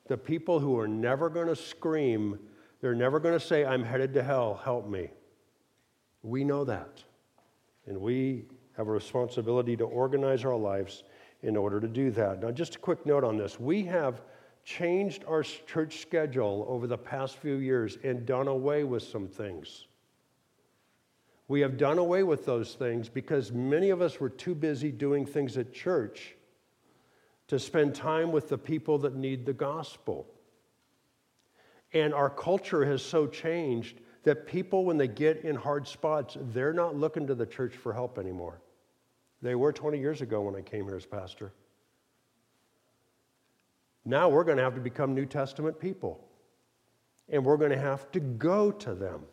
[0.07, 2.39] the people who are never going to scream,
[2.81, 5.09] they're never going to say, I'm headed to hell, help me.
[6.21, 7.03] We know that.
[7.85, 11.03] And we have a responsibility to organize our lives
[11.41, 12.41] in order to do that.
[12.41, 13.59] Now, just a quick note on this.
[13.59, 14.21] We have
[14.63, 19.87] changed our church schedule over the past few years and done away with some things.
[21.47, 25.25] We have done away with those things because many of us were too busy doing
[25.25, 26.35] things at church
[27.47, 30.27] to spend time with the people that need the gospel.
[31.93, 36.73] And our culture has so changed that people, when they get in hard spots, they're
[36.73, 38.59] not looking to the church for help anymore.
[39.41, 41.53] They were 20 years ago when I came here as pastor.
[44.03, 46.23] Now we're going to have to become New Testament people.
[47.29, 49.23] And we're going to have to go to them.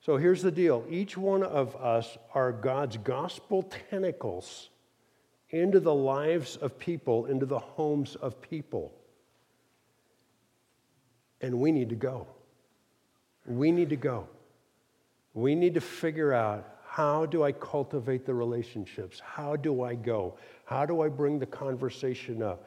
[0.00, 4.70] So here's the deal each one of us are God's gospel tentacles
[5.52, 8.92] into the lives of people, into the homes of people.
[11.40, 12.26] And we need to go.
[13.46, 14.28] We need to go.
[15.34, 19.20] We need to figure out how do I cultivate the relationships?
[19.20, 20.36] How do I go?
[20.64, 22.66] How do I bring the conversation up?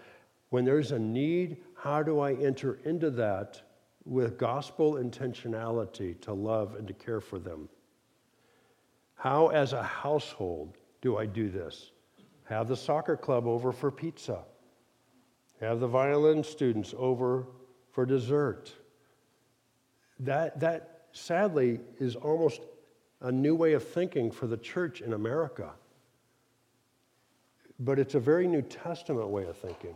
[0.50, 3.62] When there's a need, how do I enter into that
[4.04, 7.70] with gospel intentionality to love and to care for them?
[9.16, 11.92] How, as a household, do I do this?
[12.46, 14.44] Have the soccer club over for pizza.
[15.62, 17.48] Have the violin students over
[17.92, 18.72] for dessert.
[20.20, 22.62] That, that sadly is almost
[23.22, 25.72] a new way of thinking for the church in America.
[27.80, 29.96] But it's a very New Testament way of thinking.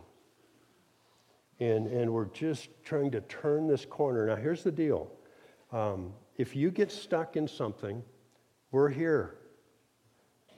[1.60, 4.26] And, and we're just trying to turn this corner.
[4.26, 5.10] Now, here's the deal
[5.72, 8.02] um, if you get stuck in something,
[8.72, 9.36] we're here.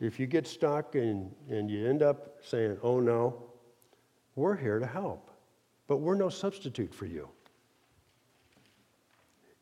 [0.02, 3.40] If you get stuck and, and you end up saying, oh no,
[4.34, 5.30] we're here to help.
[5.86, 7.28] But we're no substitute for you.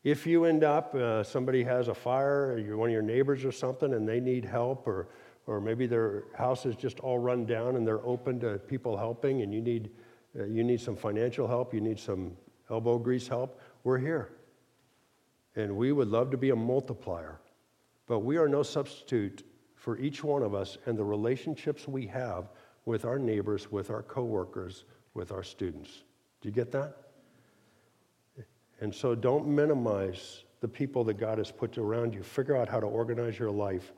[0.03, 3.45] If you end up, uh, somebody has a fire, or you're one of your neighbors
[3.45, 5.09] or something, and they need help, or,
[5.45, 9.43] or maybe their house is just all run down and they're open to people helping,
[9.43, 9.91] and you need,
[10.39, 12.35] uh, you need some financial help, you need some
[12.71, 14.31] elbow grease help, we're here.
[15.55, 17.39] And we would love to be a multiplier,
[18.07, 19.43] but we are no substitute
[19.81, 22.49] for each one of us and the relationships we have
[22.85, 26.03] with our neighbors, with our coworkers, with our students.
[26.39, 26.97] Do you get that?
[28.79, 32.21] And so don't minimize the people that God has put around you.
[32.21, 33.91] Figure out how to organize your life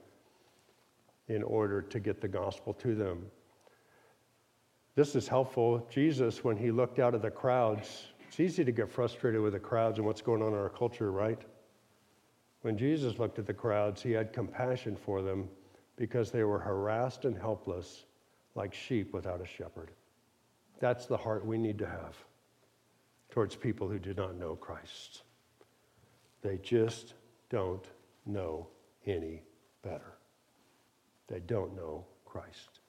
[1.28, 3.26] in order to get the gospel to them.
[4.96, 5.86] This is helpful.
[5.90, 9.60] Jesus, when he looked out at the crowds, it's easy to get frustrated with the
[9.60, 11.42] crowds and what's going on in our culture, right?
[12.62, 15.50] When Jesus looked at the crowds, he had compassion for them
[15.96, 18.06] because they were harassed and helpless
[18.56, 19.92] like sheep without a shepherd.
[20.80, 22.16] That's the heart we need to have
[23.30, 25.24] towards people who do not know Christ.
[26.42, 27.14] They just
[27.50, 27.86] don't
[28.26, 28.68] know
[29.06, 29.44] any
[29.82, 30.18] better.
[31.28, 32.80] They don't know Christ.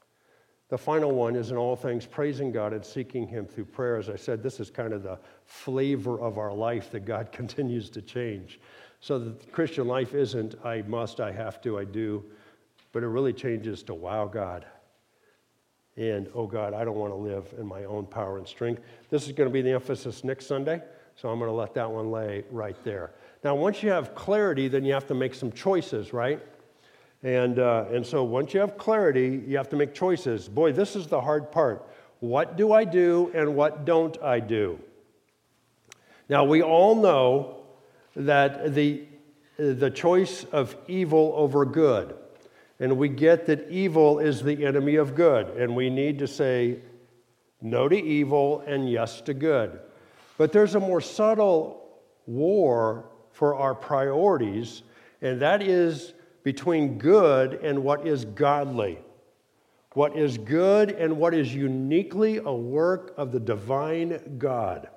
[0.68, 3.96] The final one is in all things praising God and seeking Him through prayer.
[3.96, 7.90] As I said, this is kind of the flavor of our life that God continues
[7.90, 8.60] to change.
[9.00, 12.24] So the Christian life isn't I must, I have to, I do,
[12.94, 14.64] but it really changes to wow, God,
[15.96, 18.82] and oh God, I don't want to live in my own power and strength.
[19.10, 20.80] This is going to be the emphasis next Sunday,
[21.16, 23.10] so I'm going to let that one lay right there.
[23.42, 26.40] Now, once you have clarity, then you have to make some choices, right?
[27.24, 30.48] And, uh, and so once you have clarity, you have to make choices.
[30.48, 31.88] Boy, this is the hard part.
[32.20, 34.78] What do I do and what don't I do?
[36.28, 37.64] Now, we all know
[38.14, 39.02] that the,
[39.56, 42.14] the choice of evil over good
[42.80, 46.80] and we get that evil is the enemy of good, and we need to say
[47.62, 49.80] no to evil and yes to good.
[50.36, 54.82] But there's a more subtle war for our priorities,
[55.22, 58.98] and that is between good and what is godly.
[59.92, 64.88] What is good and what is uniquely a work of the divine God.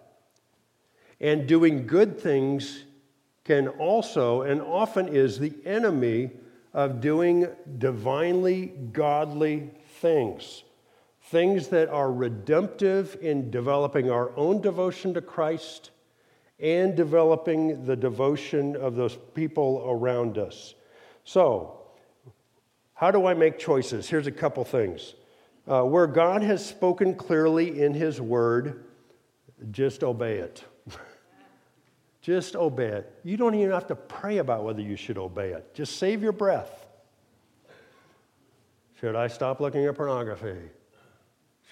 [1.22, 2.84] And doing good things
[3.44, 6.32] can also and often is the enemy
[6.74, 10.64] of doing divinely godly things,
[11.24, 15.92] things that are redemptive in developing our own devotion to Christ
[16.60, 20.74] and developing the devotion of those people around us.
[21.24, 21.82] So,
[22.94, 24.10] how do I make choices?
[24.10, 25.14] Here's a couple things.
[25.68, 28.86] Uh, where God has spoken clearly in His Word,
[29.72, 30.64] just obey it.
[32.28, 33.20] Just obey it.
[33.24, 35.74] You don't even have to pray about whether you should obey it.
[35.74, 36.86] Just save your breath.
[39.00, 40.58] Should I stop looking at pornography?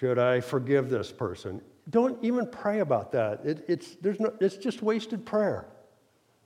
[0.00, 1.60] Should I forgive this person?
[1.90, 3.44] Don't even pray about that.
[3.44, 5.66] It, it's, there's no, it's just wasted prayer.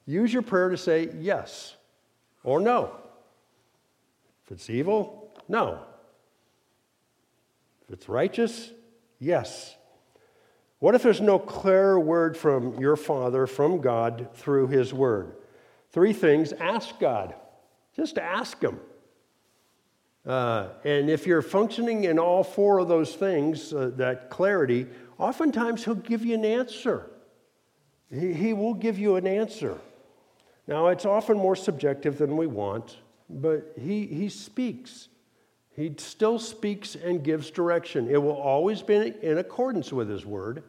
[0.07, 1.77] Use your prayer to say yes
[2.43, 2.97] or no.
[4.45, 5.85] If it's evil, no.
[7.87, 8.73] If it's righteous,
[9.21, 9.77] yes.
[10.81, 15.37] What if there's no clear word from your Father, from God, through His Word?
[15.93, 17.35] Three things ask God.
[17.95, 18.81] Just ask Him.
[20.27, 24.87] Uh, and if you're functioning in all four of those things, uh, that clarity,
[25.19, 27.11] oftentimes He'll give you an answer.
[28.11, 29.79] He, he will give you an answer.
[30.67, 32.97] Now, it's often more subjective than we want,
[33.29, 35.09] but he, he speaks.
[35.75, 38.09] He still speaks and gives direction.
[38.11, 40.63] It will always be in accordance with His word,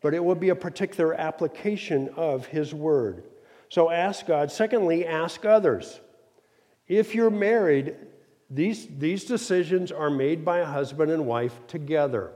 [0.00, 3.24] but it will be a particular application of His word.
[3.68, 4.50] So ask God.
[4.50, 6.00] Secondly, ask others.
[6.88, 7.94] If you're married,
[8.50, 12.32] these, these decisions are made by a husband and wife together.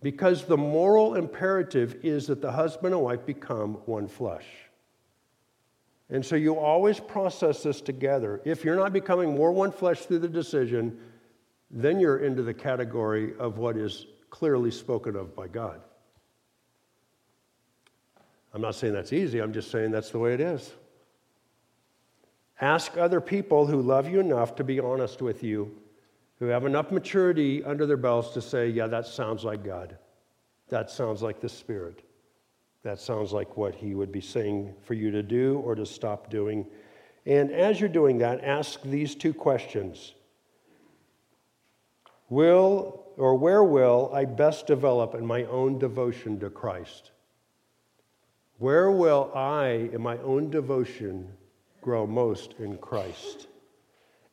[0.00, 4.46] Because the moral imperative is that the husband and wife become one flesh.
[6.08, 8.40] And so you always process this together.
[8.44, 10.98] If you're not becoming more one flesh through the decision,
[11.70, 15.82] then you're into the category of what is clearly spoken of by God.
[18.54, 20.72] I'm not saying that's easy, I'm just saying that's the way it is.
[22.60, 25.76] Ask other people who love you enough to be honest with you,
[26.38, 29.96] who have enough maturity under their belts to say, Yeah, that sounds like God.
[30.68, 32.02] That sounds like the Spirit.
[32.82, 36.30] That sounds like what He would be saying for you to do or to stop
[36.30, 36.66] doing.
[37.26, 40.14] And as you're doing that, ask these two questions
[42.28, 47.10] Will or where will I best develop in my own devotion to Christ?
[48.58, 51.32] Where will I, in my own devotion,
[51.80, 53.46] grow most in Christ?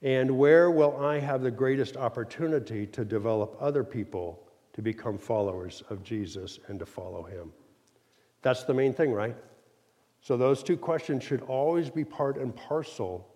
[0.02, 4.42] And where will I have the greatest opportunity to develop other people
[4.74, 7.52] to become followers of Jesus and to follow him?
[8.42, 9.36] That's the main thing, right?
[10.22, 13.28] So, those two questions should always be part and parcel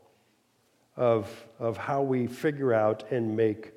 [0.98, 1.30] of,
[1.60, 3.74] of how we figure out and make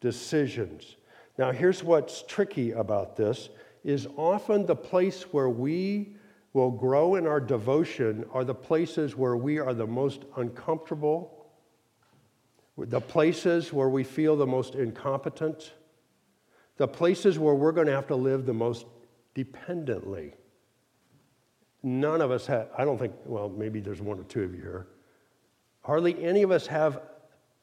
[0.00, 0.96] decisions.
[1.38, 3.50] Now, here's what's tricky about this
[3.84, 6.15] is often the place where we
[6.56, 11.46] will grow in our devotion are the places where we are the most uncomfortable,
[12.78, 15.74] the places where we feel the most incompetent,
[16.78, 18.86] the places where we're going to have to live the most
[19.34, 20.32] dependently.
[21.82, 24.62] None of us have, I don't think, well, maybe there's one or two of you
[24.62, 24.86] here.
[25.82, 27.02] Hardly any of us have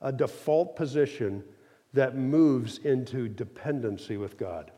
[0.01, 1.43] a default position
[1.93, 4.69] that moves into dependency with God.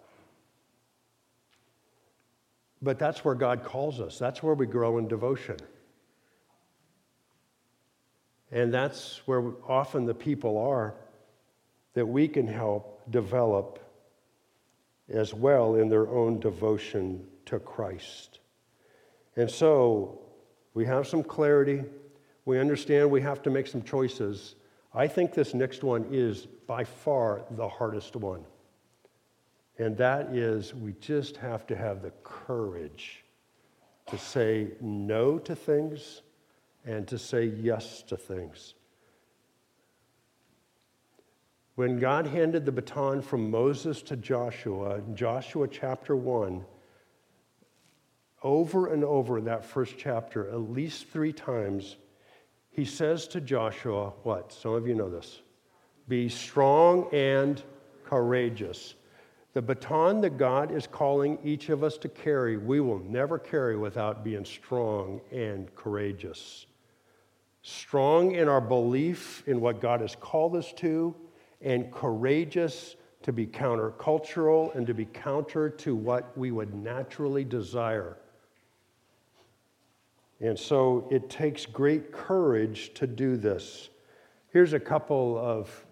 [2.82, 5.58] But that's where God calls us, that's where we grow in devotion.
[8.52, 10.94] And that's where often the people are
[11.94, 13.80] that we can help develop
[15.10, 18.40] as well in their own devotion to Christ.
[19.36, 20.20] And so
[20.74, 21.84] we have some clarity.
[22.46, 24.56] We understand we have to make some choices.
[24.94, 28.46] I think this next one is by far the hardest one.
[29.78, 33.24] And that is, we just have to have the courage
[34.08, 36.22] to say no to things
[36.86, 38.76] and to say yes to things.
[41.76, 46.64] When God handed the baton from Moses to Joshua, Joshua chapter 1,
[48.44, 51.98] over and over in that first chapter, at least three times,
[52.70, 54.54] he says to Joshua, What?
[54.54, 55.42] Some of you know this.
[56.08, 57.62] Be strong and
[58.06, 58.94] courageous.
[59.56, 63.78] The baton that God is calling each of us to carry, we will never carry
[63.78, 66.66] without being strong and courageous.
[67.62, 71.16] Strong in our belief in what God has called us to,
[71.62, 78.18] and courageous to be countercultural and to be counter to what we would naturally desire.
[80.42, 83.88] And so it takes great courage to do this.
[84.52, 85.86] Here's a couple of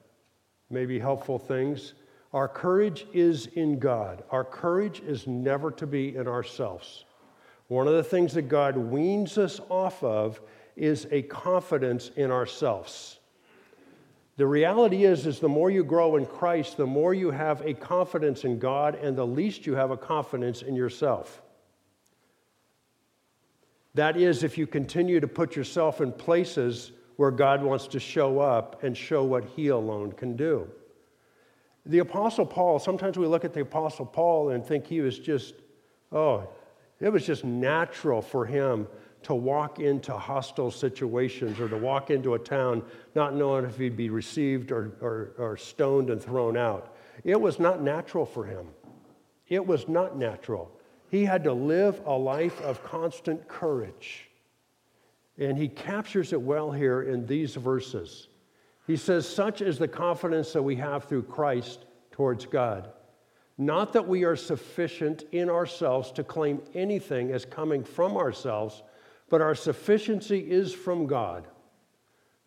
[0.70, 1.94] maybe helpful things.
[2.34, 4.24] Our courage is in God.
[4.32, 7.06] Our courage is never to be in ourselves.
[7.68, 10.42] One of the things that God weans us off of
[10.76, 13.20] is a confidence in ourselves.
[14.36, 17.76] The reality is is the more you grow in Christ, the more you have a
[17.76, 21.44] confidence in God and the least you have a confidence in yourself.
[23.94, 28.40] That is if you continue to put yourself in places where God wants to show
[28.40, 30.68] up and show what he alone can do.
[31.86, 35.56] The Apostle Paul, sometimes we look at the Apostle Paul and think he was just,
[36.12, 36.48] oh,
[37.00, 38.88] it was just natural for him
[39.24, 42.84] to walk into hostile situations or to walk into a town
[43.16, 46.96] not knowing if he'd be received or, or, or stoned and thrown out.
[47.24, 48.68] It was not natural for him.
[49.48, 50.72] It was not natural.
[51.10, 54.30] He had to live a life of constant courage.
[55.38, 58.28] And he captures it well here in these verses.
[58.88, 62.90] He says, Such is the confidence that we have through Christ towards God.
[63.58, 68.82] Not that we are sufficient in ourselves to claim anything as coming from ourselves,
[69.30, 71.48] but our sufficiency is from God,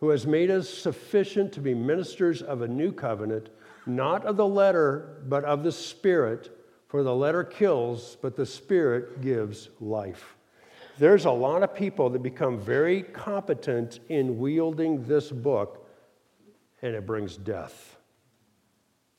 [0.00, 3.50] who has made us sufficient to be ministers of a new covenant,
[3.86, 6.52] not of the letter, but of the Spirit.
[6.88, 10.36] For the letter kills, but the Spirit gives life.
[10.98, 15.85] There's a lot of people that become very competent in wielding this book,
[16.86, 17.96] and it brings death.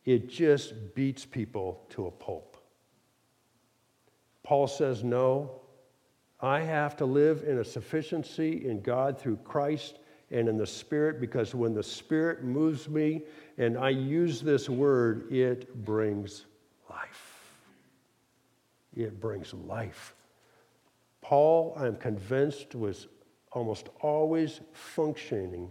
[0.05, 2.55] It just beats people to a pulp.
[4.43, 5.59] Paul says, No,
[6.39, 9.99] I have to live in a sufficiency in God through Christ
[10.32, 13.24] and in the Spirit because when the Spirit moves me
[13.57, 16.45] and I use this word, it brings
[16.89, 17.51] life.
[18.95, 20.15] It brings life.
[21.20, 23.07] Paul, I'm convinced, was
[23.51, 25.70] almost always functioning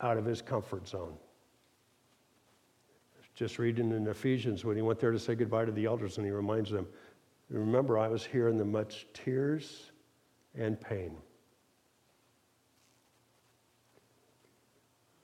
[0.00, 1.14] out of his comfort zone.
[3.34, 6.26] Just reading in Ephesians when he went there to say goodbye to the elders, and
[6.26, 6.86] he reminds them,
[7.48, 9.90] Remember, I was here in the much tears
[10.54, 11.16] and pain.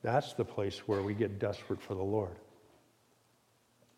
[0.03, 2.37] That's the place where we get desperate for the Lord.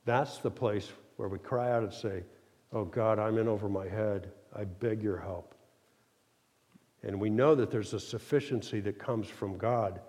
[0.05, 2.25] That's the place where we cry out and say,
[2.73, 4.31] Oh God, I'm in over my head.
[4.55, 5.55] I beg your help.
[7.03, 10.01] And we know that there's a sufficiency that comes from God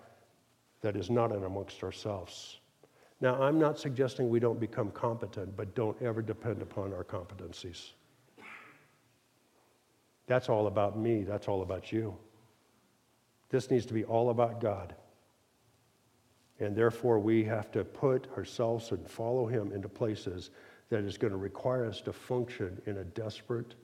[0.80, 2.58] that is not in amongst ourselves.
[3.20, 7.90] Now, I'm not suggesting we don't become competent, but don't ever depend upon our competencies.
[10.26, 12.16] That's all about me, that's all about you.
[13.50, 14.94] This needs to be all about God.
[16.60, 20.50] And therefore, we have to put ourselves and follow Him into places
[20.88, 23.74] that is going to require us to function in a desperate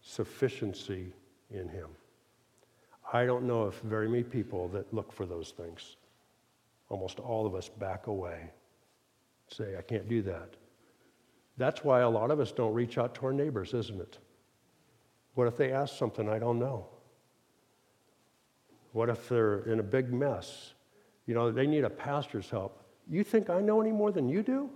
[0.00, 1.12] sufficiency
[1.50, 1.88] in Him.
[3.12, 5.96] I don't know if very many people that look for those things,
[6.88, 8.50] almost all of us back away,
[9.48, 10.54] say, I can't do that.
[11.56, 14.18] That's why a lot of us don't reach out to our neighbors, isn't it?
[15.34, 16.86] What if they ask something I don't know?
[18.92, 20.72] What if they're in a big mess?
[21.26, 22.82] You know, they need a pastor's help.
[23.08, 24.70] You think I know any more than you do?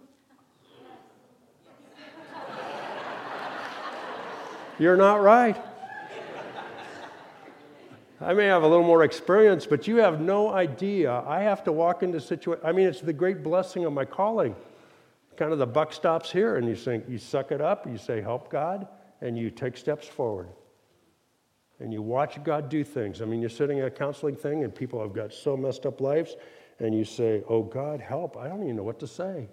[4.79, 5.57] You're not right.
[8.25, 11.23] I may have a little more experience, but you have no idea.
[11.27, 12.65] I have to walk into situations.
[12.67, 14.57] I mean, it's the great blessing of my calling.
[15.37, 17.87] Kind of the buck stops here, and you think you suck it up.
[17.87, 18.87] You say, "Help God,"
[19.21, 20.49] and you take steps forward
[21.81, 23.21] and you watch God do things.
[23.21, 26.01] I mean, you're sitting at a counseling thing and people have got so messed up
[26.01, 26.37] lives,
[26.79, 28.37] and you say, Oh, God, help.
[28.37, 29.49] I don't even know what to say.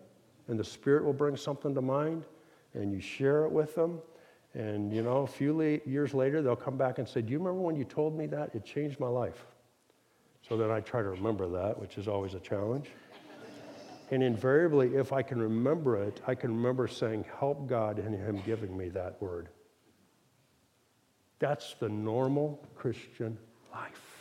[0.47, 2.25] And the Spirit will bring something to mind,
[2.73, 4.01] and you share it with them.
[4.53, 7.61] And, you know, a few years later, they'll come back and say, Do you remember
[7.61, 8.53] when you told me that?
[8.53, 9.45] It changed my life.
[10.47, 12.89] So then I try to remember that, which is always a challenge.
[14.11, 18.41] and invariably, if I can remember it, I can remember saying, Help God, and Him
[18.45, 19.49] giving me that word.
[21.39, 23.37] That's the normal Christian
[23.71, 24.11] life.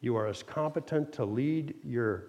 [0.00, 2.26] You are as competent to lead your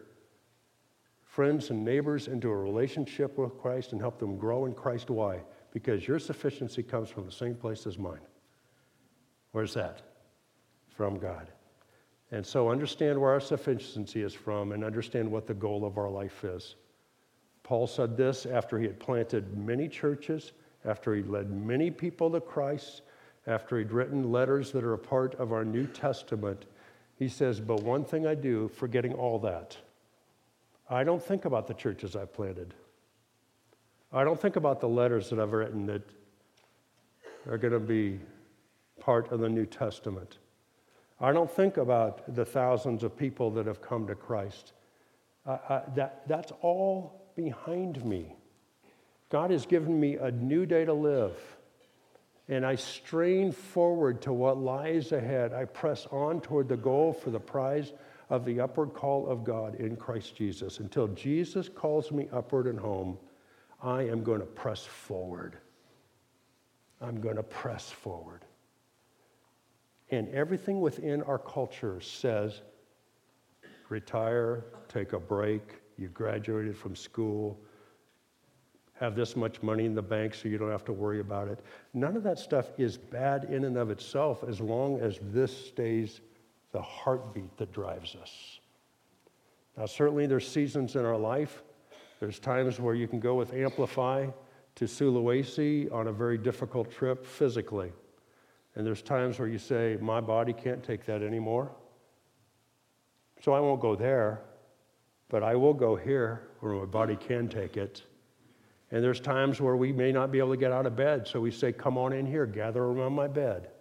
[1.21, 5.09] friends and neighbors into a relationship with Christ and help them grow in Christ.
[5.09, 5.41] Why?
[5.71, 8.19] Because your sufficiency comes from the same place as mine.
[9.51, 10.01] Where's that?
[10.95, 11.47] From God.
[12.31, 16.09] And so understand where our sufficiency is from and understand what the goal of our
[16.09, 16.75] life is.
[17.63, 20.53] Paul said this after he had planted many churches
[20.85, 23.01] after he led many people to Christ,
[23.47, 26.65] after he'd written letters that are a part of our New Testament,
[27.15, 29.77] he says, But one thing I do, forgetting all that,
[30.89, 32.73] I don't think about the churches I planted.
[34.13, 36.01] I don't think about the letters that I've written that
[37.49, 38.19] are going to be
[38.99, 40.37] part of the New Testament.
[41.19, 44.73] I don't think about the thousands of people that have come to Christ.
[45.45, 48.35] Uh, uh, that, that's all behind me.
[49.29, 51.37] God has given me a new day to live.
[52.49, 55.53] And I strain forward to what lies ahead.
[55.53, 57.93] I press on toward the goal for the prize
[58.29, 60.79] of the upward call of God in Christ Jesus.
[60.79, 63.17] Until Jesus calls me upward and home,
[63.81, 65.57] I am going to press forward.
[67.01, 68.45] I'm going to press forward.
[70.11, 72.61] And everything within our culture says
[73.89, 77.59] retire, take a break, you graduated from school,
[78.93, 81.59] have this much money in the bank so you don't have to worry about it.
[81.93, 86.21] None of that stuff is bad in and of itself as long as this stays
[86.71, 88.59] the heartbeat that drives us.
[89.75, 91.63] Now, certainly there's seasons in our life.
[92.21, 94.27] There's times where you can go with Amplify
[94.75, 97.91] to Sulawesi on a very difficult trip physically.
[98.75, 101.71] And there's times where you say, My body can't take that anymore.
[103.41, 104.43] So I won't go there,
[105.29, 108.03] but I will go here where my body can take it.
[108.91, 111.41] And there's times where we may not be able to get out of bed, so
[111.41, 113.71] we say, Come on in here, gather around my bed.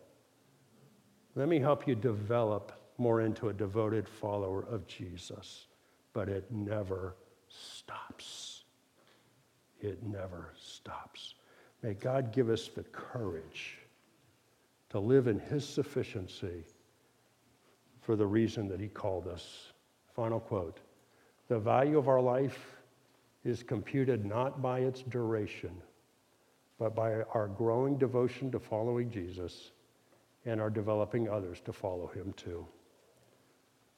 [1.34, 5.66] Let me help you develop more into a devoted follower of Jesus.
[6.14, 7.16] But it never
[7.51, 8.64] stops.
[9.80, 11.34] it never stops.
[11.82, 13.78] May God give us the courage
[14.90, 16.64] to live in His sufficiency
[18.03, 19.72] for the reason that He called us.
[20.14, 20.80] Final quote
[21.48, 22.76] The value of our life
[23.44, 25.74] is computed not by its duration,
[26.78, 29.70] but by our growing devotion to following Jesus
[30.44, 32.66] and our developing others to follow Him too.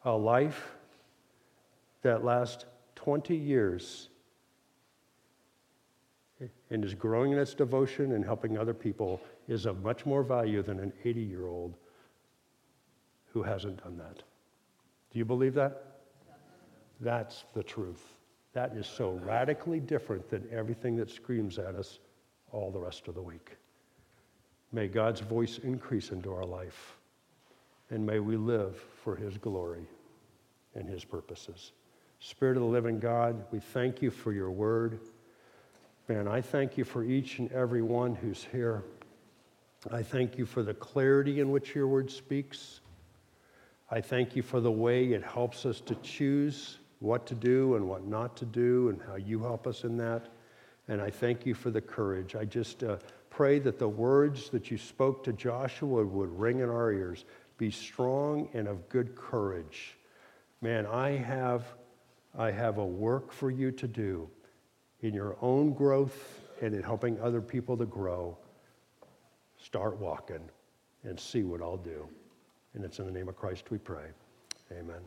[0.04, 0.74] A life
[2.02, 2.64] that lasts
[3.02, 4.08] 20 years
[6.70, 10.62] and is growing in its devotion and helping other people is of much more value
[10.62, 11.76] than an 80 year old
[13.32, 14.22] who hasn't done that.
[15.10, 15.98] Do you believe that?
[17.00, 18.04] That's the truth.
[18.52, 21.98] That is so radically different than everything that screams at us
[22.52, 23.56] all the rest of the week.
[24.70, 26.96] May God's voice increase into our life,
[27.90, 29.86] and may we live for His glory
[30.74, 31.72] and His purposes.
[32.24, 35.00] Spirit of the living God, we thank you for your word.
[36.08, 38.84] Man, I thank you for each and every one who's here.
[39.90, 42.80] I thank you for the clarity in which your word speaks.
[43.90, 47.88] I thank you for the way it helps us to choose what to do and
[47.88, 50.28] what not to do and how you help us in that.
[50.86, 52.36] And I thank you for the courage.
[52.36, 52.98] I just uh,
[53.30, 57.24] pray that the words that you spoke to Joshua would ring in our ears.
[57.58, 59.96] Be strong and of good courage.
[60.60, 61.64] Man, I have,
[62.36, 64.28] I have a work for you to do
[65.00, 68.36] in your own growth and in helping other people to grow.
[69.58, 70.48] Start walking
[71.04, 72.08] and see what I'll do.
[72.74, 74.06] And it's in the name of Christ we pray.
[74.70, 75.02] Amen.